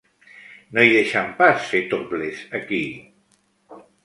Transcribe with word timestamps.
No 0.77 0.85
hi 0.87 0.95
deixen 0.95 1.29
pas 1.41 1.67
fer 1.73 1.83
'topless', 1.93 2.43
aquí. 2.63 2.81